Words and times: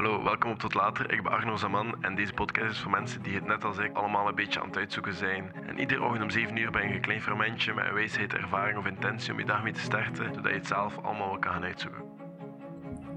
Hallo, 0.00 0.22
welkom 0.22 0.50
op 0.50 0.58
Tot 0.58 0.74
Later. 0.74 1.12
Ik 1.12 1.22
ben 1.22 1.32
Arno 1.32 1.56
Zaman 1.56 2.02
en 2.02 2.14
deze 2.14 2.32
podcast 2.32 2.70
is 2.70 2.78
voor 2.78 2.90
mensen 2.90 3.22
die 3.22 3.34
het 3.34 3.46
net 3.46 3.64
als 3.64 3.78
ik 3.78 3.96
allemaal 3.96 4.28
een 4.28 4.34
beetje 4.34 4.60
aan 4.60 4.66
het 4.66 4.76
uitzoeken 4.76 5.14
zijn. 5.14 5.54
En 5.66 5.78
iedere 5.78 6.02
ochtend 6.02 6.22
om 6.22 6.30
7 6.30 6.56
uur 6.56 6.70
ben 6.70 6.88
je 6.88 6.94
een 6.94 7.00
klein 7.00 7.22
fermentje 7.22 7.74
met 7.74 7.86
een 7.86 7.94
wijsheid, 7.94 8.32
ervaring 8.32 8.78
of 8.78 8.86
intentie 8.86 9.32
om 9.32 9.38
je 9.38 9.44
dag 9.44 9.62
mee 9.62 9.72
te 9.72 9.80
starten, 9.80 10.34
zodat 10.34 10.44
je 10.44 10.58
het 10.58 10.66
zelf 10.66 10.98
allemaal 10.98 11.28
wel 11.28 11.38
kan 11.38 11.52
gaan 11.52 11.64
uitzoeken. 11.64 12.02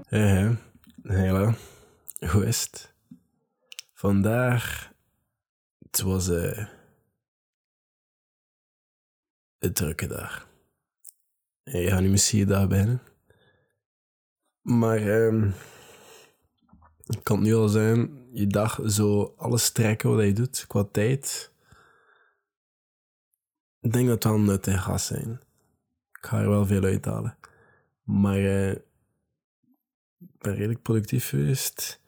Hey, 0.08 0.56
hallo. 1.02 1.52
Hoe 2.32 2.46
is 2.46 2.62
het? 2.62 2.94
Vandaag, 3.92 4.92
het 5.78 6.00
was 6.00 6.28
eh, 6.28 6.66
een 9.58 9.72
drukke 9.72 10.06
dag. 10.06 10.48
Je 11.62 11.88
gaat 11.88 12.00
nu 12.00 12.08
misschien 12.08 12.38
je 12.38 12.46
dag. 12.46 12.68
Maar 14.62 14.96
ehm 14.98 15.50
het 17.06 17.22
kan 17.22 17.42
nu 17.42 17.54
al 17.54 17.68
zijn, 17.68 18.10
je 18.32 18.46
dag 18.46 18.80
zo 18.86 19.34
alles 19.36 19.70
trekken 19.70 20.16
wat 20.16 20.24
je 20.24 20.32
doet 20.32 20.64
qua 20.66 20.84
tijd. 20.84 21.52
Ik 23.80 23.92
denk 23.92 24.06
dat 24.06 24.14
het 24.14 24.32
wel 24.32 24.40
nuttig 24.40 24.82
gaat 24.82 25.00
zijn. 25.00 25.40
Ik 26.12 26.26
ga 26.26 26.40
er 26.40 26.48
wel 26.48 26.66
veel 26.66 26.82
uithalen. 26.82 27.36
Maar 28.02 28.38
eh, 28.38 28.70
ik 28.70 30.38
ben 30.38 30.54
redelijk 30.54 30.82
productief 30.82 31.28
geweest. 31.28 32.00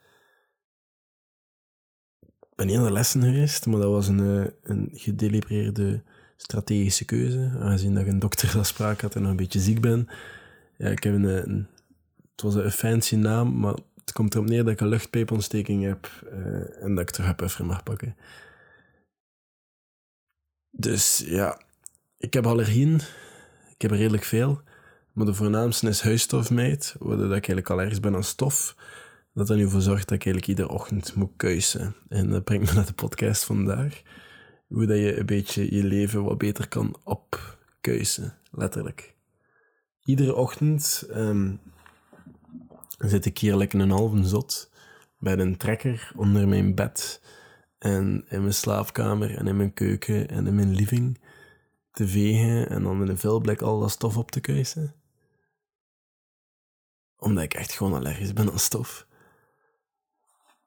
Ik 2.20 2.54
ben 2.54 2.66
niet 2.66 2.76
aan 2.76 2.84
de 2.84 2.92
lessen 2.92 3.22
geweest, 3.22 3.66
maar 3.66 3.80
dat 3.80 3.90
was 3.90 4.08
een, 4.08 4.20
eh, 4.20 4.52
een 4.62 4.88
gedelibereerde 4.92 6.02
strategische 6.36 7.04
keuze. 7.04 7.56
Aangezien 7.60 7.94
dat 7.94 8.02
ik 8.02 8.08
een 8.08 8.18
doktersafspraak 8.18 9.00
had 9.00 9.14
en 9.14 9.22
nog 9.22 9.30
een 9.30 9.36
beetje 9.36 9.60
ziek 9.60 9.80
ben. 9.80 10.08
Ja, 10.78 10.88
ik 10.88 11.02
heb 11.02 11.14
een, 11.14 11.24
een 11.24 11.68
het 12.32 12.42
was 12.42 12.54
een 12.54 12.70
fancy 12.70 13.16
naam, 13.16 13.58
maar 13.58 13.74
het 14.06 14.14
komt 14.14 14.34
erop 14.34 14.48
neer 14.48 14.64
dat 14.64 14.72
ik 14.72 14.80
een 14.80 14.88
luchtpijpontsteking 14.88 15.84
heb 15.84 16.10
eh, 16.30 16.82
en 16.82 16.94
dat 16.94 17.08
ik 17.08 17.10
terug 17.10 17.36
even 17.36 17.66
mag 17.66 17.82
pakken. 17.82 18.16
Dus 20.70 21.24
ja, 21.26 21.60
ik 22.18 22.34
heb 22.34 22.46
allergieën. 22.46 22.94
Ik 23.68 23.82
heb 23.82 23.90
er 23.90 23.96
redelijk 23.96 24.24
veel. 24.24 24.62
Maar 25.12 25.26
de 25.26 25.34
voornaamste 25.34 25.88
is 25.88 26.00
huisstofmijt, 26.00 26.96
waardoor 26.98 27.24
ik 27.24 27.30
eigenlijk 27.32 27.70
allergisch 27.70 28.00
ben 28.00 28.14
aan 28.14 28.24
stof. 28.24 28.76
Dat 29.32 29.50
er 29.50 29.56
nu 29.56 29.68
voor 29.68 29.80
zorgt 29.80 30.08
dat 30.08 30.18
ik 30.18 30.24
eigenlijk 30.24 30.46
iedere 30.46 30.68
ochtend 30.68 31.14
moet 31.14 31.32
kuisen. 31.36 31.96
En 32.08 32.30
dat 32.30 32.44
brengt 32.44 32.68
me 32.68 32.74
naar 32.74 32.86
de 32.86 32.92
podcast 32.92 33.44
vandaag. 33.44 34.02
Hoe 34.66 34.86
dat 34.86 34.96
je 34.96 35.18
een 35.18 35.26
beetje 35.26 35.74
je 35.74 35.84
leven 35.84 36.24
wat 36.24 36.38
beter 36.38 36.68
kan 36.68 36.96
opkuisen, 37.04 38.38
letterlijk. 38.50 39.14
Iedere 40.04 40.34
ochtend 40.34 41.06
ehm, 41.10 41.54
zit 42.98 43.24
ik 43.24 43.38
hier 43.38 43.56
lekker 43.56 43.80
een 43.80 43.90
halve 43.90 44.24
zot 44.24 44.70
bij 45.18 45.38
een 45.38 45.56
trekker 45.56 46.12
onder 46.16 46.48
mijn 46.48 46.74
bed 46.74 47.22
en 47.78 48.24
in 48.28 48.40
mijn 48.40 48.54
slaapkamer 48.54 49.36
en 49.36 49.46
in 49.46 49.56
mijn 49.56 49.72
keuken 49.72 50.28
en 50.28 50.46
in 50.46 50.54
mijn 50.54 50.74
living 50.74 51.20
te 51.92 52.08
vegen 52.08 52.68
en 52.68 52.82
dan 52.82 52.98
met 52.98 53.08
een 53.08 53.18
vuilblik 53.18 53.62
al 53.62 53.80
dat 53.80 53.90
stof 53.90 54.16
op 54.16 54.30
te 54.30 54.40
kuisen. 54.40 54.94
Omdat 57.18 57.44
ik 57.44 57.54
echt 57.54 57.72
gewoon 57.72 57.94
allergisch 57.94 58.32
ben 58.32 58.50
aan 58.50 58.58
stof. 58.58 59.06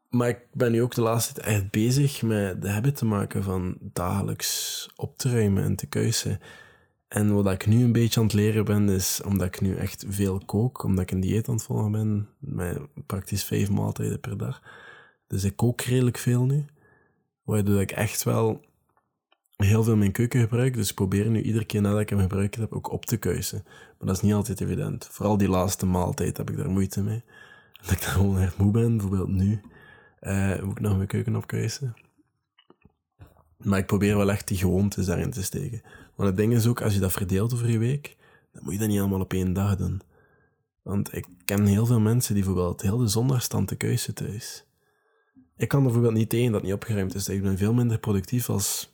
Maar 0.09 0.29
ik 0.29 0.39
ben 0.51 0.71
nu 0.71 0.81
ook 0.81 0.95
de 0.95 1.01
laatste 1.01 1.33
tijd 1.33 1.47
echt 1.47 1.71
bezig 1.71 2.21
met 2.21 2.61
de 2.61 2.69
habit 2.69 2.95
te 2.95 3.05
maken 3.05 3.43
van 3.43 3.77
dagelijks 3.81 4.89
op 4.95 5.17
te 5.17 5.29
ruimen 5.29 5.63
en 5.63 5.75
te 5.75 5.87
kuisen. 5.87 6.39
En 7.09 7.33
wat 7.33 7.51
ik 7.51 7.67
nu 7.67 7.83
een 7.83 7.91
beetje 7.91 8.19
aan 8.19 8.25
het 8.25 8.35
leren 8.35 8.65
ben, 8.65 8.89
is 8.89 9.21
omdat 9.25 9.47
ik 9.47 9.61
nu 9.61 9.75
echt 9.75 10.05
veel 10.07 10.41
kook, 10.45 10.83
omdat 10.83 11.03
ik 11.03 11.11
een 11.11 11.19
dieet 11.19 11.47
aan 11.47 11.55
het 11.55 11.63
volgen 11.63 11.91
ben, 11.91 12.29
met 12.39 12.79
praktisch 13.05 13.43
vijf 13.43 13.69
maaltijden 13.69 14.19
per 14.19 14.37
dag. 14.37 14.61
Dus 15.27 15.43
ik 15.43 15.55
kook 15.55 15.81
redelijk 15.81 16.17
veel 16.17 16.45
nu, 16.45 16.65
waardoor 17.43 17.81
ik 17.81 17.91
echt 17.91 18.23
wel 18.23 18.61
heel 19.55 19.83
veel 19.83 19.95
mijn 19.95 20.11
keuken 20.11 20.41
gebruik. 20.41 20.73
Dus 20.73 20.89
ik 20.89 20.95
probeer 20.95 21.29
nu 21.29 21.41
iedere 21.41 21.65
keer 21.65 21.81
nadat 21.81 21.99
ik 21.99 22.09
hem 22.09 22.19
gebruikt 22.19 22.55
heb 22.55 22.73
ook 22.73 22.91
op 22.91 23.05
te 23.05 23.17
kuisen. 23.17 23.61
Maar 23.65 24.07
dat 24.07 24.15
is 24.15 24.21
niet 24.21 24.33
altijd 24.33 24.61
evident. 24.61 25.07
Vooral 25.11 25.37
die 25.37 25.49
laatste 25.49 25.85
maaltijd 25.85 26.37
heb 26.37 26.49
ik 26.49 26.57
daar 26.57 26.69
moeite 26.69 27.01
mee. 27.01 27.23
Dat 27.81 27.91
ik 27.91 28.01
daar 28.01 28.09
gewoon 28.09 28.39
echt 28.39 28.57
moe 28.57 28.71
ben, 28.71 28.97
bijvoorbeeld 28.97 29.29
nu, 29.29 29.61
uh, 30.21 30.61
moet 30.61 30.71
ik 30.71 30.79
nog 30.79 30.95
mijn 30.95 31.07
keuken 31.07 31.35
opkuisen. 31.35 31.95
Maar 33.63 33.79
ik 33.79 33.85
probeer 33.85 34.17
wel 34.17 34.31
echt 34.31 34.47
die 34.47 34.57
gewoontes 34.57 35.05
daarin 35.05 35.31
te 35.31 35.43
steken. 35.43 35.81
Maar 36.15 36.25
het 36.25 36.37
ding 36.37 36.53
is 36.53 36.67
ook, 36.67 36.81
als 36.81 36.93
je 36.93 36.99
dat 36.99 37.11
verdeelt 37.11 37.53
over 37.53 37.69
je 37.69 37.77
week, 37.77 38.17
dan 38.51 38.63
moet 38.63 38.73
je 38.73 38.79
dat 38.79 38.87
niet 38.87 38.99
allemaal 38.99 39.19
op 39.19 39.33
één 39.33 39.53
dag 39.53 39.75
doen. 39.75 40.01
Want 40.81 41.15
ik 41.15 41.27
ken 41.45 41.65
heel 41.65 41.85
veel 41.85 41.99
mensen 41.99 42.33
die 42.33 42.43
bijvoorbeeld 42.43 42.81
heel 42.81 42.97
de 42.97 43.07
zondag 43.07 43.41
staan 43.41 43.65
te 43.65 43.75
kuisen 43.75 44.13
thuis. 44.13 44.65
Ik 45.55 45.67
kan 45.67 45.79
er 45.79 45.85
bijvoorbeeld 45.85 46.13
niet 46.13 46.29
tegen 46.29 46.51
dat 46.51 46.63
niet 46.63 46.73
opgeruimd 46.73 47.15
is. 47.15 47.29
Ik 47.29 47.41
ben 47.41 47.57
veel 47.57 47.73
minder 47.73 47.99
productief 47.99 48.49
als 48.49 48.93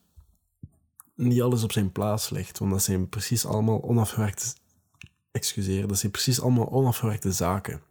niet 1.16 1.42
alles 1.42 1.64
op 1.64 1.72
zijn 1.72 1.92
plaats 1.92 2.30
ligt. 2.30 2.60
Want 2.60 2.72
dat 2.72 2.84
zijn 2.84 3.10
precies 3.10 3.46
allemaal 3.46 3.84
onafgewerkte... 3.84 4.46
Excuseer, 5.32 5.88
dat 5.88 5.98
zijn 5.98 6.12
precies 6.12 6.42
allemaal 6.42 6.72
onafgewerkte 6.72 7.32
zaken. 7.32 7.82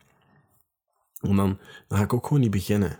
En 1.20 1.36
dan, 1.36 1.58
ga 1.88 2.02
ik 2.02 2.12
ook 2.12 2.26
gewoon 2.26 2.42
niet 2.42 2.50
beginnen. 2.50 2.98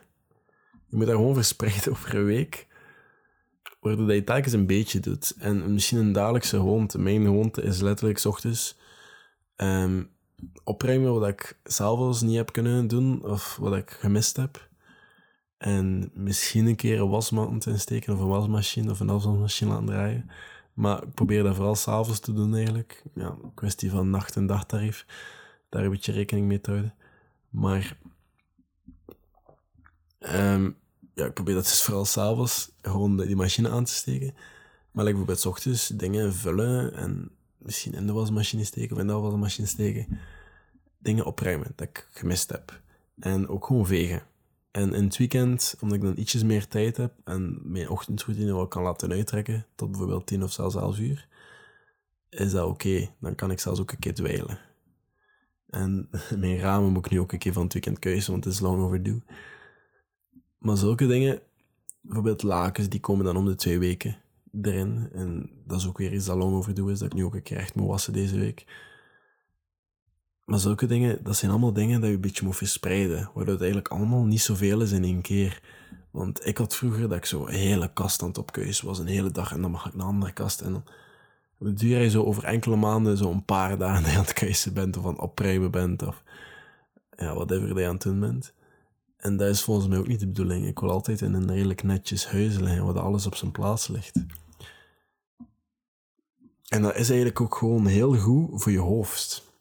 Je 0.89 0.97
moet 0.97 1.07
dat 1.07 1.15
gewoon 1.15 1.35
verspreiden 1.35 1.93
over 1.93 2.15
een 2.15 2.25
week 2.25 2.67
waardoor 3.85 4.07
dat 4.07 4.17
je 4.17 4.25
telkens 4.25 4.53
een 4.53 4.67
beetje 4.67 5.01
doet. 5.01 5.35
En 5.39 5.73
misschien 5.73 5.99
een 5.99 6.13
dagelijkse 6.13 6.57
gewoonte. 6.57 6.99
Mijn 6.99 7.25
gewoonte 7.25 7.63
is 7.63 7.81
letterlijk 7.81 8.19
s 8.19 8.27
ochtends 8.27 8.77
um, 9.57 10.11
opruimen 10.65 11.21
wat 11.21 11.29
ik 11.29 11.59
s'avonds 11.65 12.23
niet 12.23 12.37
heb 12.37 12.53
kunnen 12.53 12.87
doen 12.87 13.25
of 13.25 13.57
wat 13.57 13.77
ik 13.77 13.91
gemist 13.91 14.37
heb. 14.37 14.69
En 15.59 16.11
misschien 16.15 16.67
een 16.67 16.77
keer 16.77 17.01
een 17.01 17.09
wasmand 17.09 17.67
insteken 17.67 18.15
of 18.15 18.21
een 18.21 18.29
wasmachine 18.29 18.91
of 18.91 19.01
een 19.01 19.11
afwasmachine 19.11 19.71
laten 19.71 19.87
draaien. 19.87 20.31
Maar 20.73 21.03
ik 21.03 21.15
probeer 21.15 21.43
dat 21.43 21.55
vooral 21.55 21.75
s'avonds 21.75 22.21
te 22.21 22.33
doen 22.33 22.55
eigenlijk. 22.55 23.03
Ja, 23.15 23.37
kwestie 23.55 23.91
van 23.91 24.11
nacht- 24.11 24.37
en 24.37 24.47
dagtarief. 24.47 25.07
Daar 25.69 25.85
een 25.85 25.91
beetje 25.91 26.13
rekening 26.13 26.47
mee 26.47 26.61
te 26.61 26.71
houden. 26.71 26.95
Maar 27.51 27.97
um, 30.21 30.77
ja, 31.15 31.25
ik 31.25 31.35
probeer 31.35 31.55
dat 31.55 31.65
dus 31.65 31.83
vooral 31.83 32.05
s'avonds 32.05 32.71
gewoon 32.83 33.17
die 33.17 33.37
machine 33.37 33.71
aan 33.71 33.85
te 33.85 33.95
steken. 33.95 34.35
Maar 34.91 35.05
like 35.05 35.17
bijvoorbeeld 35.17 35.41
s 35.41 35.47
ochtends 35.47 35.89
dingen 35.89 36.35
vullen 36.35 36.95
en 36.95 37.31
misschien 37.59 37.93
in 37.93 38.07
de 38.07 38.13
wasmachine 38.13 38.65
steken 38.65 38.97
of 38.97 39.01
in 39.01 39.07
de 39.07 39.13
wasmachine 39.13 39.67
steken. 39.67 40.19
Dingen 40.99 41.25
opruimen 41.25 41.73
dat 41.75 41.89
ik 41.89 42.09
gemist 42.11 42.51
heb. 42.51 42.81
En 43.19 43.49
ook 43.49 43.67
gewoon 43.67 43.87
vegen. 43.87 44.23
En 44.71 44.95
in 44.95 45.05
het 45.05 45.17
weekend, 45.17 45.77
omdat 45.81 45.97
ik 45.97 46.05
dan 46.05 46.17
ietsjes 46.17 46.43
meer 46.43 46.69
tijd 46.69 46.97
heb 46.97 47.13
en 47.25 47.61
mijn 47.63 47.89
ochtendroutine 47.89 48.55
wel 48.55 48.69
kan 48.69 48.83
laten 48.83 49.13
uittrekken, 49.13 49.67
tot 49.75 49.91
bijvoorbeeld 49.91 50.27
10 50.27 50.43
of 50.43 50.53
zelfs 50.53 50.75
11 50.75 50.99
uur, 50.99 51.29
is 52.29 52.51
dat 52.51 52.69
oké. 52.69 53.11
Dan 53.21 53.35
kan 53.35 53.51
ik 53.51 53.61
zelfs 53.61 53.81
ook 53.81 53.93
een 53.93 53.99
keer 53.99 54.15
dweilen. 54.15 54.59
En 55.71 56.09
mijn 56.39 56.59
ramen 56.59 56.93
moet 56.93 57.07
ik 57.07 57.13
nu 57.13 57.21
ook 57.21 57.33
een 57.33 57.39
keer 57.39 57.53
van 57.53 57.63
het 57.63 57.73
weekend 57.73 57.99
keuzen, 57.99 58.31
want 58.33 58.45
het 58.45 58.55
is 58.55 58.61
long 58.61 58.83
overdue. 58.83 59.23
Maar 60.65 60.77
zulke 60.77 61.07
dingen, 61.07 61.41
bijvoorbeeld 62.01 62.43
lakens, 62.43 62.89
die 62.89 63.01
komen 63.01 63.25
dan 63.25 63.37
om 63.37 63.45
de 63.45 63.55
twee 63.55 63.79
weken 63.79 64.17
erin. 64.63 65.09
En 65.13 65.51
dat 65.67 65.79
is 65.81 65.87
ook 65.87 65.99
weer 65.99 66.13
iets 66.13 66.27
dat 66.27 66.37
lang 66.37 66.55
overdoe 66.55 66.91
is, 66.91 66.99
dat 66.99 67.09
ik 67.09 67.15
nu 67.15 67.25
ook 67.25 67.35
een 67.35 67.43
keer 67.43 67.57
echt 67.57 67.75
moet 67.75 67.89
wassen 67.89 68.13
deze 68.13 68.39
week. 68.39 68.67
Maar 70.45 70.59
zulke 70.59 70.87
dingen, 70.87 71.25
dat 71.25 71.37
zijn 71.37 71.51
allemaal 71.51 71.73
dingen 71.73 72.01
dat 72.01 72.09
je 72.09 72.15
een 72.15 72.21
beetje 72.21 72.45
moet 72.45 72.57
verspreiden. 72.57 73.31
Waardoor 73.35 73.53
het 73.53 73.63
eigenlijk 73.63 73.93
allemaal 73.93 74.25
niet 74.25 74.41
zoveel 74.41 74.81
is 74.81 74.93
in 74.93 75.05
één 75.05 75.21
keer. 75.21 75.61
Want 76.11 76.47
ik 76.47 76.59
had 76.59 76.77
vroeger 76.77 77.09
dat 77.09 77.19
ik 77.19 77.25
zo 77.25 77.47
een 77.47 77.55
hele 77.55 77.93
kast 77.93 78.23
aan 78.23 78.29
het 78.29 78.39
opkuisen 78.39 78.87
was, 78.87 78.99
een 78.99 79.07
hele 79.07 79.31
dag. 79.31 79.53
En 79.53 79.61
dan 79.61 79.71
mag 79.71 79.87
ik 79.87 79.95
een 79.95 80.01
andere 80.01 80.33
kast. 80.33 80.61
En 80.61 80.85
dan 81.59 81.75
duur 81.75 82.01
je 82.01 82.11
zo 82.11 82.23
over 82.23 82.45
enkele 82.45 82.77
maanden, 82.77 83.17
zo 83.17 83.31
een 83.31 83.45
paar 83.45 83.79
dagen 83.79 84.07
aan 84.17 84.25
het 84.25 84.33
kuisen 84.33 84.75
bent. 84.75 84.97
Of 84.97 85.05
aan 85.05 85.11
het 85.11 85.21
opruimen 85.21 85.71
bent. 85.71 86.03
Of 86.03 86.23
ja, 87.17 87.35
whatever 87.35 87.79
je 87.79 87.87
aan 87.87 87.95
het 87.95 88.03
doen 88.03 88.21
bent. 88.21 88.55
En 89.25 89.37
dat 89.37 89.49
is 89.49 89.63
volgens 89.63 89.89
mij 89.89 89.99
ook 89.99 90.07
niet 90.07 90.21
de 90.21 90.27
bedoeling. 90.27 90.67
Ik 90.67 90.79
wil 90.79 90.91
altijd 90.91 91.21
in 91.21 91.35
een 91.35 91.53
redelijk 91.53 91.83
netjes 91.83 92.27
huis 92.27 92.59
liggen, 92.59 92.85
waar 92.85 92.99
alles 92.99 93.27
op 93.27 93.35
zijn 93.35 93.51
plaats 93.51 93.89
ligt. 93.89 94.25
En 96.69 96.83
dat 96.83 96.95
is 96.95 97.09
eigenlijk 97.09 97.41
ook 97.41 97.55
gewoon 97.55 97.87
heel 97.87 98.17
goed 98.17 98.63
voor 98.63 98.73
je 98.73 98.79
hoofd. 98.79 99.53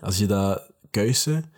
Als 0.00 0.18
je 0.18 0.26
dat 0.26 0.70
kuisen... 0.90 1.52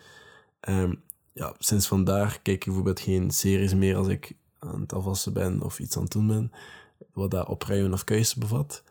Um, 0.69 1.01
ja, 1.33 1.55
sinds 1.59 1.87
vandaag 1.87 2.41
kijk 2.41 2.57
ik 2.57 2.65
bijvoorbeeld 2.65 2.99
geen 2.99 3.31
series 3.31 3.73
meer 3.73 3.95
als 3.95 4.07
ik 4.07 4.35
aan 4.59 4.81
het 4.81 4.93
afwassen 4.93 5.33
ben 5.33 5.61
of 5.61 5.79
iets 5.79 5.95
aan 5.95 6.03
het 6.03 6.11
doen 6.11 6.27
ben, 6.27 6.51
wat 7.13 7.31
dat 7.31 7.47
opruimen 7.47 7.93
of 7.93 8.03
kuisen 8.03 8.39
bevat 8.39 8.83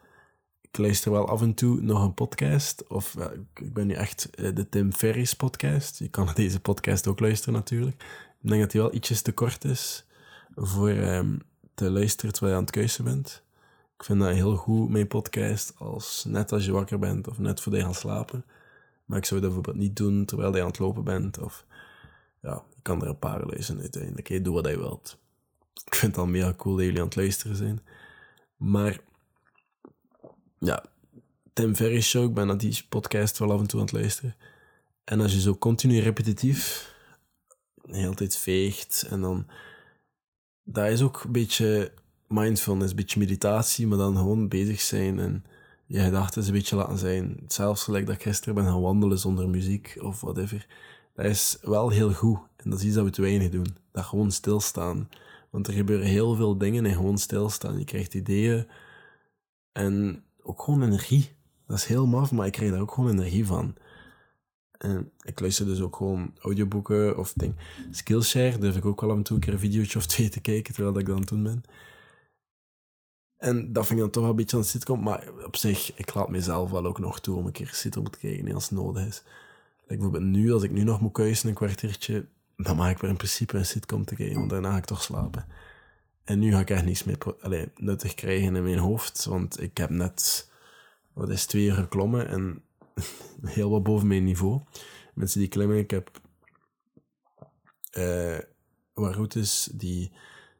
ik 0.71 0.79
luister 0.79 1.13
wel 1.13 1.29
af 1.29 1.43
en 1.43 1.55
toe 1.55 1.81
nog 1.81 2.03
een 2.03 2.15
podcast. 2.15 2.87
Of 2.89 3.17
ik 3.55 3.75
ben 3.75 3.87
nu 3.87 3.95
echt 3.95 4.31
eh, 4.31 4.55
de 4.55 4.69
Tim 4.69 4.93
Ferriss 4.93 5.35
podcast. 5.35 5.99
Je 5.99 6.09
kan 6.09 6.29
deze 6.35 6.61
podcast 6.61 7.07
ook 7.07 7.21
luisteren 7.21 7.55
natuurlijk. 7.55 8.03
Ik 8.41 8.49
denk 8.49 8.61
dat 8.61 8.71
die 8.71 8.81
wel 8.81 8.95
ietsjes 8.95 9.23
te 9.23 9.33
kort 9.33 9.65
is 9.65 10.05
voor 10.55 10.89
um, 10.89 11.43
te 11.75 11.91
luisteren 11.91 12.33
terwijl 12.33 12.53
je 12.53 12.59
aan 12.59 12.67
het 12.67 12.77
kuisen 12.77 13.05
bent. 13.05 13.43
Ik 13.97 14.05
vind 14.05 14.21
dat 14.21 14.35
heel 14.35 14.57
goed, 14.57 14.89
mijn 14.89 15.09
podcast, 15.09 15.73
als 15.79 16.25
net 16.29 16.53
als 16.53 16.65
je 16.65 16.73
wakker 16.73 16.99
bent 16.99 17.29
of 17.29 17.39
net 17.39 17.61
voordat 17.61 17.81
je 17.81 17.87
gaat 17.87 17.97
slapen. 17.97 18.45
Maar 19.05 19.19
ik 19.19 19.25
zou 19.25 19.41
dat 19.41 19.51
bijvoorbeeld 19.51 19.85
niet 19.85 19.97
doen 19.97 20.25
terwijl 20.25 20.55
je 20.55 20.61
aan 20.61 20.67
het 20.67 20.79
lopen 20.79 21.05
bent. 21.05 21.39
Of 21.39 21.65
ja, 22.43 22.63
je 22.75 22.83
kan 22.83 23.03
er 23.03 23.09
een 23.09 23.19
paar 23.19 23.47
lezen 23.47 23.81
uiteindelijk. 23.81 24.29
Hey, 24.29 24.43
doe 24.43 24.55
wat 24.55 24.67
je 24.67 24.79
wilt. 24.79 25.19
Ik 25.85 25.95
vind 25.95 26.13
het 26.13 26.21
al 26.25 26.31
mega 26.31 26.55
cool 26.57 26.77
dat 26.77 26.85
jullie 26.85 27.01
aan 27.01 27.07
het 27.07 27.17
luisteren 27.17 27.57
zijn. 27.57 27.81
Maar 28.57 29.01
ja, 30.59 30.85
Tim 31.53 31.75
Ferry 31.75 32.01
Show, 32.01 32.25
ik 32.25 32.35
ben 32.35 32.47
naar 32.47 32.59
die 32.59 32.85
podcast 32.89 33.39
wel 33.39 33.53
af 33.53 33.61
en 33.61 33.67
toe 33.67 33.81
aan 33.81 33.87
het 33.87 33.95
luisteren. 33.95 34.37
En 35.05 35.21
als 35.21 35.33
je 35.33 35.41
zo 35.41 35.57
continu 35.57 36.01
repetitief 36.01 36.93
de 37.83 37.97
hele 37.97 38.15
tijd 38.15 38.37
veegt 38.37 39.07
en 39.11 39.21
dan... 39.21 39.47
Dat 40.65 40.89
is 40.89 41.03
ook 41.03 41.23
een 41.23 41.33
beetje 41.33 41.93
mindfulness, 42.27 42.91
een 42.91 42.97
beetje 42.97 43.19
meditatie, 43.19 43.87
maar 43.87 43.99
dan 43.99 44.17
gewoon 44.17 44.49
bezig 44.49 44.81
zijn 44.81 45.19
en 45.19 45.45
je 45.87 46.01
gedachten 46.01 46.47
een 46.47 46.53
beetje 46.53 46.77
laten 46.77 46.99
zijn. 46.99 47.41
Zelfs 47.47 47.85
gelijk 47.85 48.07
dat 48.07 48.15
ik 48.15 48.23
gisteren 48.23 48.55
ben 48.55 48.65
gaan 48.65 48.81
wandelen 48.81 49.19
zonder 49.19 49.49
muziek 49.49 49.97
of 50.01 50.21
whatever. 50.21 50.67
Dat 51.15 51.25
is 51.25 51.59
wel 51.63 51.89
heel 51.89 52.13
goed. 52.13 52.39
En 52.57 52.71
dat 52.71 52.79
is 52.79 52.85
iets 52.85 52.95
dat 52.95 53.05
we 53.05 53.11
te 53.11 53.23
weinig 53.23 53.51
doen. 53.51 53.77
Dat 53.93 54.05
gewoon 54.05 54.33
stilstaan. 54.33 55.09
Want 55.51 55.67
er 55.67 55.73
gebeuren 55.73 56.07
heel 56.07 56.35
veel 56.35 56.59
dingen 56.59 56.87
en 56.87 56.95
gewoon 56.95 57.19
stilstaan. 57.19 57.79
Je 57.79 57.85
krijgt 57.85 58.15
ideeën 58.15 58.67
en 59.73 60.23
ook 60.49 60.63
gewoon 60.63 60.83
energie. 60.83 61.37
Dat 61.67 61.77
is 61.77 61.85
heel 61.85 62.07
maf, 62.07 62.33
maar 62.33 62.47
ik 62.47 62.53
krijg 62.53 62.71
daar 62.71 62.81
ook 62.81 62.93
gewoon 62.93 63.11
energie 63.11 63.47
van. 63.47 63.75
Ik 65.23 65.41
luister 65.41 65.67
dus 65.67 65.81
ook 65.81 65.97
gewoon 65.97 66.35
audioboeken 66.41 67.19
of 67.19 67.33
ding. 67.33 67.55
Skillshare 67.91 68.59
durf 68.59 68.77
ik 68.77 68.85
ook 68.85 69.01
wel 69.01 69.11
af 69.11 69.17
en 69.17 69.23
toe 69.23 69.37
een 69.37 69.43
keer 69.43 69.53
een 69.53 69.59
videootje 69.59 69.99
of 69.99 70.07
twee 70.07 70.29
te 70.29 70.41
kijken 70.41 70.75
terwijl 70.75 70.99
ik 70.99 71.07
dan 71.07 71.23
doen 71.23 71.43
ben. 71.43 71.63
En 73.37 73.73
dat 73.73 73.87
vind 73.87 73.99
ik 73.99 74.05
dan 74.05 74.11
toch 74.11 74.23
wel 74.23 74.31
een 74.31 74.37
beetje 74.37 74.57
aan 74.57 74.63
het 74.63 74.71
sitcom. 74.71 75.03
Maar 75.03 75.29
op 75.45 75.57
zich, 75.57 75.97
ik 75.97 76.15
laat 76.15 76.29
mezelf 76.29 76.71
wel 76.71 76.87
ook 76.87 76.99
nog 76.99 77.21
toe 77.21 77.37
om 77.37 77.47
een 77.47 77.53
keer 77.53 77.71
sitcom 77.73 78.11
te 78.11 78.19
kijken 78.19 78.55
als 78.55 78.69
het 78.69 78.79
nodig 78.79 79.07
is. 79.07 79.23
Like 79.81 80.03
bijvoorbeeld 80.03 80.25
nu, 80.25 80.53
als 80.53 80.63
ik 80.63 80.71
nu 80.71 80.83
nog 80.83 81.01
moet 81.01 81.13
kuisen 81.13 81.49
een 81.49 81.55
kwartiertje, 81.55 82.27
dan 82.57 82.77
mag 82.77 82.91
ik 82.91 82.99
weer 82.99 83.11
in 83.11 83.17
principe 83.17 83.57
een 83.57 83.67
sitcom 83.67 84.05
te 84.05 84.15
kijken, 84.15 84.37
want 84.37 84.51
daarna 84.51 84.71
ga 84.71 84.77
ik 84.77 84.85
toch 84.85 85.03
slapen. 85.03 85.47
En 86.29 86.39
nu 86.39 86.51
ga 86.53 86.61
ik 86.61 86.71
echt 86.71 86.85
niets 86.85 87.05
meer 87.05 87.19
nuttig 87.77 88.15
krijgen 88.15 88.57
in 88.57 88.63
mijn 88.63 88.79
hoofd, 88.79 89.25
want 89.25 89.61
ik 89.63 89.77
heb 89.77 89.91
net, 89.91 90.51
wat 91.13 91.29
is, 91.29 91.47
twee 91.47 91.65
uur 91.65 91.75
geklommen 91.75 92.29
en 92.29 92.63
heel 93.45 93.71
wat 93.71 93.83
boven 93.83 94.07
mijn 94.07 94.25
niveau. 94.25 94.61
Mensen 95.15 95.41
die 95.41 95.49
klimmen, 95.49 95.79
ik 95.79 95.91
heb 95.91 96.21
uh, 97.99 98.39
wat 98.95 99.15
routes 99.15 99.69
die 99.73 100.13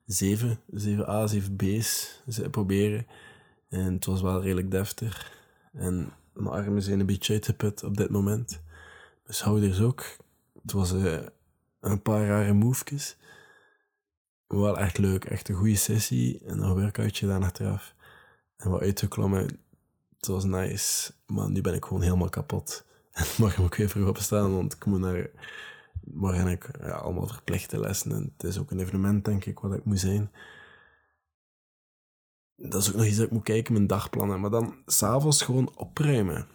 7, 0.07 0.61
7A, 0.75 1.35
7B's 1.35 2.21
proberen. 2.51 3.07
En 3.69 3.93
het 3.95 4.05
was 4.05 4.21
wel 4.21 4.43
redelijk 4.43 4.71
deftig. 4.71 5.33
En 5.73 6.13
mijn 6.33 6.49
armen 6.49 6.83
zijn 6.83 7.01
een 7.01 7.07
beetje 7.07 7.33
uitgeput 7.33 7.83
op 7.83 7.97
dit 7.97 8.11
moment. 8.11 8.61
Mijn 9.23 9.35
schouders 9.35 9.81
ook. 9.81 10.17
Het 10.63 10.73
was 10.73 10.93
uh, 10.93 11.19
een 11.81 12.03
paar 12.03 12.27
rare 12.27 12.53
movejes. 12.53 13.17
Wel 14.49 14.79
echt 14.79 14.99
leuk, 14.99 15.25
echt 15.25 15.49
een 15.49 15.55
goede 15.55 15.77
sessie. 15.77 16.41
En 16.45 16.63
een 16.63 16.75
workoutje 16.75 17.27
daar 17.27 17.43
achteraf. 17.43 17.95
En 18.57 18.71
wat 18.71 18.81
uitgeklommen. 18.81 19.61
Het 20.17 20.27
was 20.27 20.45
nice. 20.45 21.13
Maar 21.27 21.51
nu 21.51 21.61
ben 21.61 21.75
ik 21.75 21.85
gewoon 21.85 22.03
helemaal 22.03 22.29
kapot. 22.29 22.85
En 23.13 23.25
morgen 23.39 23.63
moet 23.63 23.73
ik 23.73 23.79
weer 23.79 23.89
vroeg 23.89 24.09
opstaan, 24.09 24.55
want 24.55 24.75
ik 24.75 24.85
moet 24.85 25.01
naar 25.01 25.31
morgen 26.01 26.47
ik 26.47 26.71
ja, 26.81 26.91
allemaal 26.91 27.27
verplichte 27.27 27.81
lessen. 27.81 28.13
En 28.13 28.33
het 28.37 28.45
is 28.45 28.59
ook 28.59 28.71
een 28.71 28.81
evenement, 28.81 29.25
denk 29.25 29.45
ik, 29.45 29.59
wat 29.59 29.75
ik 29.75 29.85
moet 29.85 30.01
zijn. 30.01 30.31
Dat 32.57 32.83
is 32.83 32.89
ook 32.89 32.95
nog 32.95 33.05
iets 33.05 33.17
dat 33.17 33.27
ik 33.27 33.33
moet 33.33 33.43
kijken, 33.43 33.73
mijn 33.73 33.87
dagplannen. 33.87 34.41
Maar 34.41 34.51
dan 34.51 34.75
s'avonds 34.87 35.43
gewoon 35.43 35.77
opruimen. 35.77 36.47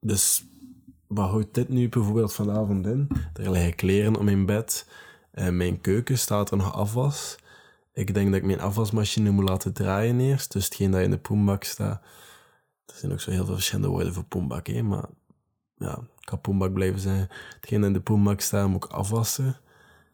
Dus 0.00 0.44
wat 1.06 1.30
houdt 1.30 1.54
dit 1.54 1.68
nu 1.68 1.88
bijvoorbeeld 1.88 2.32
vanavond 2.32 2.86
in? 2.86 3.08
Er 3.34 3.50
liggen 3.50 3.74
kleren 3.74 4.16
op 4.16 4.22
mijn 4.22 4.46
bed. 4.46 4.86
En 5.30 5.56
mijn 5.56 5.80
keuken 5.80 6.18
staat 6.18 6.50
er 6.50 6.56
nog 6.56 6.74
afwas. 6.74 7.38
Ik 7.92 8.14
denk 8.14 8.26
dat 8.26 8.36
ik 8.36 8.44
mijn 8.44 8.60
afwasmachine 8.60 9.30
moet 9.30 9.48
laten 9.48 9.72
draaien 9.72 10.20
eerst. 10.20 10.52
Dus 10.52 10.64
hetgeen 10.64 10.90
dat 10.90 11.00
in 11.00 11.10
de 11.10 11.18
poembak 11.18 11.64
staat. 11.64 12.02
Er 12.86 12.94
zijn 12.94 13.12
ook 13.12 13.20
zo 13.20 13.30
heel 13.30 13.44
veel 13.44 13.54
verschillende 13.54 13.88
woorden 13.88 14.14
voor 14.14 14.24
poembak, 14.24 14.66
hè? 14.66 14.82
maar 14.82 15.04
ja, 15.76 15.98
ik 16.20 16.40
poembak 16.40 16.72
blijven 16.72 17.00
zijn. 17.00 17.28
Hetgeen 17.54 17.84
in 17.84 17.92
de 17.92 18.00
poembak 18.00 18.40
staat, 18.40 18.68
moet 18.68 18.84
ik 18.84 18.90
afwassen 18.90 19.56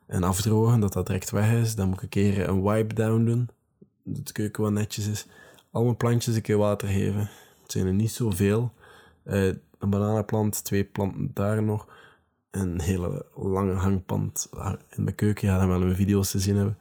en 0.06 0.22
afdrogen, 0.22 0.80
dat 0.80 0.92
dat 0.92 1.06
direct 1.06 1.30
weg 1.30 1.52
is. 1.52 1.74
Dan 1.74 1.88
moet 1.88 1.96
ik 1.96 2.02
een 2.02 2.08
keer 2.08 2.48
een 2.48 2.62
wipe 2.62 2.94
down 2.94 3.24
doen, 3.24 3.48
dat 4.02 4.26
de 4.26 4.32
keuken 4.32 4.62
wat 4.62 4.72
netjes 4.72 5.06
is. 5.06 5.26
Al 5.70 5.84
mijn 5.84 5.96
plantjes 5.96 6.34
een 6.34 6.42
keer 6.42 6.58
water 6.58 6.88
geven. 6.88 7.30
Het 7.62 7.72
zijn 7.72 7.86
er 7.86 7.92
niet 7.92 8.12
zoveel. 8.12 8.72
Uh, 9.24 9.46
een 9.78 9.90
bananenplant, 9.90 10.64
twee 10.64 10.84
planten 10.84 11.30
daar 11.34 11.62
nog. 11.62 11.86
Een 12.54 12.80
hele 12.80 13.26
lange 13.34 13.72
hangpand 13.72 14.48
in 14.90 15.04
mijn 15.04 15.16
keuken. 15.16 15.48
Ja, 15.48 15.58
dan 15.58 15.68
wel 15.68 15.78
mijn 15.78 15.96
video's 15.96 16.30
te 16.30 16.38
zien 16.38 16.56
hebben. 16.56 16.78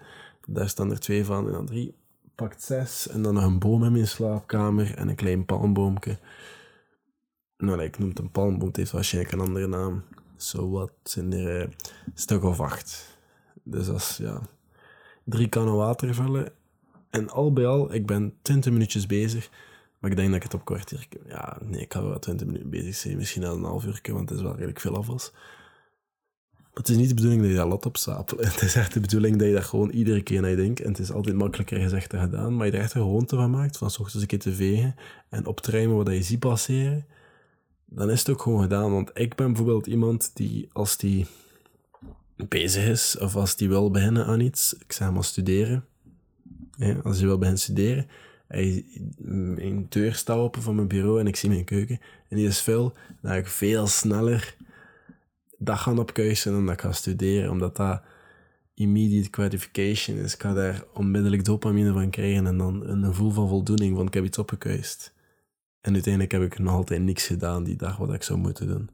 Daar 0.48 0.70
staan 0.70 0.92
er 0.92 1.00
twee 1.00 1.26
van 1.26 1.46
en 1.46 1.52
dan 1.52 1.66
drie. 1.66 1.96
Pakt 2.36 2.62
zes. 2.64 3.08
En 3.08 3.22
dan 3.22 3.34
nog 3.34 3.44
een 3.44 3.60
boom 3.60 3.84
in 3.84 3.92
mijn 3.92 4.08
slaapkamer 4.08 4.96
en 4.96 5.08
een 5.08 5.16
klein 5.16 5.46
palmboomje. 5.46 6.18
Nou, 7.58 7.82
ik 7.82 8.00
noem 8.00 8.10
het 8.10 8.20
een 8.20 8.32
palmboom, 8.32 8.68
het 8.68 8.78
heeft 8.78 8.92
waarschijnlijk 8.92 9.34
een 9.34 9.48
andere 9.48 9.68
naam. 9.68 10.04
Zo 10.36 10.70
wat 10.70 10.92
zijn 11.04 11.34
er 11.34 11.62
een 11.62 11.74
stuk 12.14 12.44
of 12.44 12.60
acht. 12.60 13.18
Dus 13.64 13.90
als 13.90 14.18
ja, 14.18 14.42
drie 15.24 15.50
kannen 15.50 15.76
water 15.76 16.14
vullen. 16.14 16.52
En 17.10 17.30
al 17.30 17.54
bij 17.54 17.66
al, 17.66 17.94
ik 17.94 18.06
ben 18.06 18.34
20 18.42 18.72
minuutjes 18.72 19.06
bezig. 19.06 19.50
Maar 20.00 20.12
ik 20.12 20.18
denk 20.18 20.28
dat 20.28 20.38
ik 20.38 20.44
het 20.44 20.54
op 20.54 20.66
kwartier... 20.66 21.08
Ja, 21.28 21.58
nee, 21.62 21.82
ik 21.82 21.94
ga 21.94 22.04
wel 22.04 22.20
20 22.20 22.48
minuten 22.48 22.70
bezig 22.70 22.96
zijn. 22.96 23.18
Misschien 23.18 23.44
al 23.44 23.56
een 23.56 23.64
half 23.64 23.86
uur, 23.86 24.00
want 24.14 24.30
het 24.30 24.38
is 24.38 24.44
wel 24.44 24.56
redelijk 24.56 24.80
veel 24.80 24.98
afwas. 24.98 25.32
Maar 26.74 26.84
het 26.84 26.90
is 26.90 26.98
niet 26.98 27.10
de 27.10 27.16
bedoeling 27.16 27.42
dat 27.42 27.52
je 27.52 27.58
dat 27.58 27.68
lot 27.68 27.86
opstapelt. 27.86 28.46
Het 28.54 28.62
is 28.62 28.76
echt 28.76 28.94
de 28.94 29.00
bedoeling 29.00 29.38
dat 29.38 29.48
je 29.48 29.54
dat 29.54 29.64
gewoon 29.64 29.90
iedere 29.90 30.22
keer 30.22 30.42
naar 30.42 30.50
je 30.50 30.56
denkt. 30.56 30.82
En 30.82 30.90
het 30.90 31.00
is 31.00 31.12
altijd 31.12 31.36
makkelijker 31.36 31.80
gezegd 31.80 32.12
dan 32.12 32.20
gedaan. 32.22 32.56
Maar 32.56 32.66
je 32.66 32.72
er 32.72 32.80
echt 32.80 32.94
een 32.94 33.02
gewoonte 33.02 33.36
van 33.36 33.52
maakt. 33.52 33.78
Van 33.78 33.92
s 33.92 34.00
ochtends 34.00 34.22
een 34.22 34.28
keer 34.28 34.40
te 34.40 34.54
vegen. 34.54 34.96
En 35.30 35.46
op 35.46 35.60
te 35.60 35.88
wat 35.88 36.08
je 36.08 36.24
ziet 36.24 36.40
passeren 36.40 37.06
dan 37.96 38.10
is 38.10 38.20
het 38.20 38.30
ook 38.30 38.42
gewoon 38.42 38.62
gedaan. 38.62 38.92
Want 38.92 39.12
ik 39.14 39.36
ben 39.36 39.48
bijvoorbeeld 39.48 39.88
iemand 39.88 40.32
die, 40.34 40.70
als 40.72 40.98
die 40.98 41.26
bezig 42.36 42.86
is, 42.86 43.18
of 43.18 43.36
als 43.36 43.56
die 43.56 43.70
wil 43.70 43.92
beginnen 43.92 44.26
aan 44.26 44.40
iets, 44.40 44.74
ik 44.74 44.92
zeg 44.92 45.12
maar 45.12 45.24
studeren, 45.24 45.86
als 47.04 47.20
je 47.20 47.26
wil 47.26 47.38
beginnen 47.38 47.62
studeren, 47.62 48.08
hij, 48.48 48.86
een 49.56 49.86
deur 49.90 50.14
staat 50.14 50.38
open 50.38 50.62
van 50.62 50.76
mijn 50.76 50.88
bureau 50.88 51.20
en 51.20 51.28
ik 51.28 51.36
zie 51.36 51.50
mijn 51.50 51.64
keuken, 51.64 52.00
en 52.30 52.38
die 52.38 52.48
is 52.48 52.62
vuil, 52.62 52.94
dan 53.22 53.32
ga 53.32 53.38
ik 53.38 53.48
veel 53.48 53.88
sneller 53.88 54.56
dat 55.64 55.78
gaan 55.78 56.00
opkuisen 56.00 56.52
dan 56.52 56.66
dat 56.66 56.74
ik 56.74 56.82
ga 56.82 56.92
studeren, 56.92 57.52
omdat 57.52 57.76
dat 57.76 58.02
immediate 58.74 59.28
gratification 59.32 60.18
is. 60.18 60.34
Ik 60.34 60.42
ga 60.42 60.54
daar 60.54 60.84
onmiddellijk 60.94 61.46
dopamine 61.46 61.94
van 61.94 62.10
krijgen 62.10 62.48
en 62.48 62.58
dan 62.58 62.88
een 62.88 63.04
gevoel 63.04 63.32
van 63.32 63.48
voldoening, 63.48 63.96
want 63.96 64.08
ik 64.08 64.14
heb 64.14 64.24
iets 64.24 64.38
opgekuist. 64.38 65.14
En 65.82 65.94
uiteindelijk 65.94 66.34
heb 66.34 66.42
ik 66.42 66.60
nog 66.60 66.74
altijd 66.74 67.02
niks 67.02 67.28
gedaan 67.28 67.64
die 67.64 67.76
dag 67.76 67.98
wat 67.98 68.14
ik 68.14 68.24
zou 68.24 68.40
moeten 68.40 68.68
doen. 68.68 68.90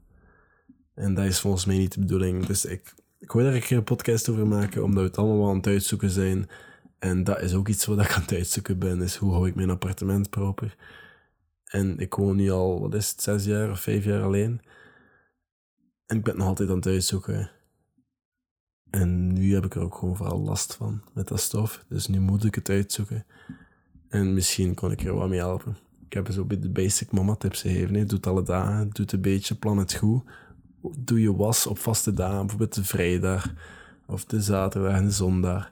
En 0.93 1.13
dat 1.13 1.25
is 1.25 1.39
volgens 1.39 1.65
mij 1.65 1.77
niet 1.77 1.93
de 1.93 1.99
bedoeling. 1.99 2.45
Dus 2.45 2.65
ik, 2.65 2.93
ik 3.19 3.31
wil 3.31 3.43
daar 3.43 3.53
een 3.53 3.61
keer 3.61 3.77
een 3.77 3.83
podcast 3.83 4.29
over 4.29 4.47
maken, 4.47 4.83
omdat 4.83 5.03
we 5.03 5.09
het 5.09 5.17
allemaal 5.17 5.37
wel 5.37 5.49
aan 5.49 5.55
het 5.55 5.67
uitzoeken 5.67 6.09
zijn. 6.09 6.49
En 6.99 7.23
dat 7.23 7.41
is 7.41 7.53
ook 7.53 7.67
iets 7.67 7.85
wat 7.85 7.99
ik 7.99 8.13
aan 8.13 8.21
het 8.21 8.33
uitzoeken 8.33 8.79
ben, 8.79 9.01
is 9.01 9.15
hoe 9.15 9.31
hou 9.31 9.47
ik 9.47 9.55
mijn 9.55 9.69
appartement 9.69 10.29
proper. 10.29 10.75
En 11.65 11.99
ik 11.99 12.13
woon 12.13 12.35
nu 12.35 12.49
al, 12.49 12.79
wat 12.79 12.93
is 12.93 13.09
het, 13.09 13.21
zes 13.21 13.45
jaar 13.45 13.71
of 13.71 13.79
vijf 13.79 14.05
jaar 14.05 14.23
alleen. 14.23 14.61
En 16.09 16.17
ik 16.17 16.23
ben 16.23 16.37
nog 16.37 16.47
altijd 16.47 16.69
aan 16.69 16.75
het 16.75 16.87
uitzoeken. 16.87 17.51
En 18.89 19.33
nu 19.33 19.53
heb 19.53 19.65
ik 19.65 19.75
er 19.75 19.81
ook 19.81 19.95
gewoon 19.95 20.15
vooral 20.15 20.39
last 20.39 20.73
van 20.73 21.01
met 21.13 21.27
dat 21.27 21.39
stof. 21.39 21.85
Dus 21.87 22.07
nu 22.07 22.19
moet 22.19 22.45
ik 22.45 22.55
het 22.55 22.69
uitzoeken. 22.69 23.25
En 24.09 24.33
misschien 24.33 24.73
kon 24.73 24.91
ik 24.91 25.03
er 25.03 25.13
wat 25.13 25.29
mee 25.29 25.39
helpen 25.39 25.77
ik 26.09 26.15
heb 26.15 26.31
zo 26.31 26.47
de 26.47 26.69
basic 26.69 27.11
mama 27.11 27.35
tips 27.35 27.61
gegeven. 27.61 27.95
Hè. 27.95 28.05
Doe 28.05 28.17
het 28.17 28.27
alle 28.27 28.43
dagen, 28.43 28.89
doe 28.89 29.05
het 29.05 29.11
een 29.11 29.21
beetje, 29.21 29.55
plan 29.55 29.77
het 29.77 29.93
goed. 29.93 30.23
Doe 30.97 31.21
je 31.21 31.35
was 31.35 31.67
op 31.67 31.79
vaste 31.79 32.13
dagen, 32.13 32.39
bijvoorbeeld 32.39 32.73
de 32.73 32.83
vrijdag 32.83 33.53
of 34.05 34.25
de 34.25 34.41
zaterdag 34.41 34.93
en 34.93 35.05
de 35.05 35.11
zondag. 35.11 35.71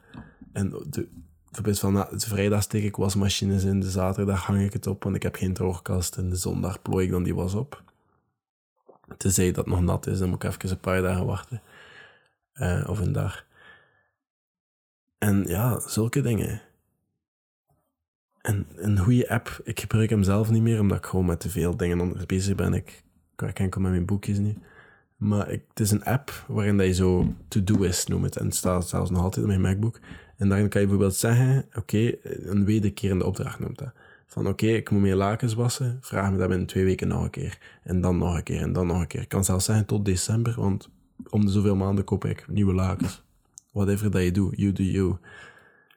En 0.51 0.69
bijvoorbeeld 0.69 1.79
van 1.79 1.93
de 1.93 2.19
vrijdag 2.19 2.63
steek 2.63 2.83
ik 2.83 2.95
wasmachines 2.95 3.63
in, 3.63 3.79
de 3.79 3.89
zaterdag 3.89 4.45
hang 4.45 4.61
ik 4.61 4.73
het 4.73 4.87
op, 4.87 5.03
want 5.03 5.15
ik 5.15 5.23
heb 5.23 5.35
geen 5.35 5.53
droogkast. 5.53 6.17
En 6.17 6.29
de 6.29 6.35
zondag 6.35 6.81
plooi 6.81 7.05
ik 7.05 7.11
dan 7.11 7.23
die 7.23 7.35
was 7.35 7.53
op. 7.53 7.83
Tenzij 9.17 9.51
dat 9.51 9.65
nog 9.65 9.81
nat 9.81 10.07
is, 10.07 10.19
dan 10.19 10.29
moet 10.29 10.43
ik 10.43 10.49
even 10.49 10.69
een 10.69 10.79
paar 10.79 11.01
dagen 11.01 11.25
wachten. 11.25 11.61
Uh, 12.53 12.85
of 12.89 12.99
een 12.99 13.11
dag. 13.11 13.45
En 15.17 15.43
ja, 15.47 15.79
zulke 15.79 16.21
dingen. 16.21 16.61
En 18.41 18.67
een 18.75 18.97
goede 18.97 19.29
app, 19.29 19.59
ik 19.63 19.79
gebruik 19.79 20.09
hem 20.09 20.23
zelf 20.23 20.49
niet 20.49 20.61
meer, 20.61 20.79
omdat 20.79 20.97
ik 20.97 21.05
gewoon 21.05 21.25
met 21.25 21.39
te 21.39 21.49
veel 21.49 21.77
dingen 21.77 21.99
anders 21.99 22.25
bezig 22.25 22.55
ben. 22.55 22.73
Ik 22.73 23.03
kijk 23.35 23.59
enkel 23.59 23.81
met 23.81 23.91
mijn 23.91 24.05
boekjes 24.05 24.37
nu. 24.37 24.57
Maar 25.17 25.49
ik, 25.49 25.63
het 25.69 25.79
is 25.79 25.91
een 25.91 26.03
app 26.03 26.43
waarin 26.47 26.77
dat 26.77 26.87
je 26.87 26.93
zo 26.93 27.33
to-do-ist 27.47 28.07
noemt. 28.07 28.37
En 28.37 28.45
het 28.45 28.55
staat 28.55 28.87
zelfs 28.87 29.09
nog 29.09 29.21
altijd 29.21 29.45
op 29.45 29.51
mijn 29.51 29.61
MacBook. 29.61 29.99
En 30.37 30.49
daarin 30.49 30.69
kan 30.69 30.81
je 30.81 30.87
bijvoorbeeld 30.87 31.19
zeggen, 31.19 31.65
oké, 31.75 32.11
een 32.23 32.65
wederkerende 32.65 33.25
opdracht 33.25 33.59
noemt 33.59 33.77
dat. 33.77 33.93
Van 34.27 34.47
oké, 34.47 34.67
ik 34.67 34.89
moet 34.89 35.01
meer 35.01 35.15
lakens 35.15 35.53
wassen, 35.53 35.97
vraag 36.01 36.31
me 36.31 36.37
dat 36.37 36.47
binnen 36.47 36.67
twee 36.67 36.83
weken 36.83 37.07
nog 37.07 37.23
een 37.23 37.29
keer. 37.29 37.57
En 37.83 38.01
dan 38.01 38.17
nog 38.17 38.35
een 38.35 38.43
keer, 38.43 38.61
en 38.61 38.73
dan 38.73 38.87
nog 38.87 38.99
een 38.99 39.07
keer. 39.07 39.21
Ik 39.21 39.29
kan 39.29 39.43
zelfs 39.43 39.65
zeggen 39.65 39.85
tot 39.85 40.05
december, 40.05 40.53
want 40.57 40.89
om 41.29 41.45
de 41.45 41.51
zoveel 41.51 41.75
maanden 41.75 42.03
koop 42.03 42.25
ik 42.25 42.45
nieuwe 42.47 42.73
lakens. 42.73 43.23
Whatever 43.71 44.11
dat 44.11 44.23
je 44.23 44.31
doet, 44.31 44.53
you 44.57 44.71
do 44.71 44.83
you. 44.83 45.15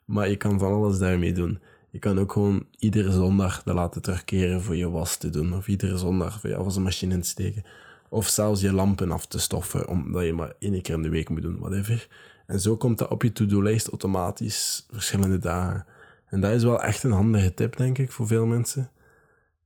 Maar 0.04 0.28
je 0.28 0.37
kan 0.37 0.58
van 0.58 0.72
alles 0.72 0.99
daarmee 0.99 1.32
doen. 1.32 1.58
Je 1.90 1.99
kan 1.99 2.18
ook 2.18 2.32
gewoon 2.32 2.66
iedere 2.78 3.10
zondag 3.10 3.62
dat 3.62 3.75
laten 3.75 4.02
terugkeren 4.02 4.62
voor 4.62 4.76
je 4.76 4.90
was 4.90 5.16
te 5.16 5.30
doen. 5.30 5.54
Of 5.54 5.68
iedere 5.68 5.99
zondag 5.99 6.40
voor 6.40 6.50
je 6.50 6.56
afwasmachine 6.56 7.14
in 7.14 7.20
te 7.20 7.28
steken. 7.28 7.64
Of 8.08 8.28
zelfs 8.28 8.60
je 8.60 8.72
lampen 8.72 9.10
af 9.10 9.26
te 9.26 9.38
stoffen, 9.38 9.88
omdat 9.88 10.25
je 10.25 10.32
maar 10.32 10.52
één 10.58 10.82
keer 10.82 10.94
in 10.94 11.02
de 11.02 11.08
week 11.08 11.28
moet 11.28 11.42
doen, 11.42 11.58
whatever. 11.58 12.08
En 12.46 12.60
zo 12.60 12.76
komt 12.76 12.99
dat 12.99 13.08
op 13.08 13.22
je 13.22 13.32
to-do-lijst 13.32 13.88
automatisch 13.88 14.87
verschillende 14.90 15.38
dagen. 15.38 15.87
En 16.30 16.40
dat 16.40 16.52
is 16.52 16.62
wel 16.62 16.82
echt 16.82 17.02
een 17.02 17.12
handige 17.12 17.54
tip, 17.54 17.76
denk 17.76 17.99
ik, 17.99 18.12
voor 18.12 18.26
veel 18.26 18.46
mensen. 18.46 18.90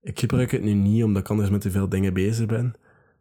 Ik 0.02 0.18
gebruik 0.18 0.50
het 0.50 0.62
nu 0.62 0.73
niet, 0.73 1.04
omdat 1.04 1.23
ik 1.23 1.30
anders 1.30 1.50
met 1.50 1.61
te 1.61 1.71
veel 1.71 1.88
dingen 1.88 2.14
bezig 2.14 2.47
ben. 2.47 2.75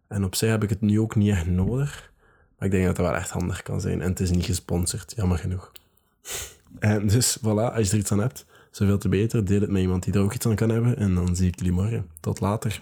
En 0.08 0.24
op 0.24 0.36
zich 0.36 0.50
heb 0.50 0.64
ik 0.64 0.70
het 0.70 0.82
nu 0.82 1.00
ook 1.00 1.16
niet 1.16 1.32
echt 1.32 1.48
nodig. 1.48 2.12
Maar 2.58 2.68
ik 2.68 2.72
denk 2.74 2.86
dat 2.86 2.98
het 2.98 3.06
wel 3.06 3.16
echt 3.16 3.30
handig 3.30 3.62
kan 3.62 3.82
zijn. 3.82 4.02
En 4.02 4.10
het 4.10 4.20
is 4.20 4.32
niet 4.32 4.46
gesponsord, 4.46 5.14
jammer 5.16 5.38
genoeg. 5.38 5.72
En 6.80 7.08
dus, 7.08 7.38
voilà, 7.40 7.74
als 7.74 7.88
je 7.88 7.94
er 7.94 8.00
iets 8.00 8.12
aan 8.12 8.20
hebt, 8.20 8.46
zoveel 8.72 8.98
te 8.98 9.10
beter. 9.10 9.46
Deel 9.46 9.62
het 9.62 9.70
met 9.70 9.82
iemand 9.82 10.04
die 10.04 10.14
er 10.14 10.20
ook 10.20 10.34
iets 10.34 10.46
aan 10.46 10.56
kan 10.56 10.70
hebben. 10.70 10.98
En 10.98 11.16
dan 11.16 11.36
zie 11.36 11.48
ik 11.48 11.56
jullie 11.56 11.72
morgen. 11.72 12.10
Tot 12.20 12.40
later. 12.40 12.82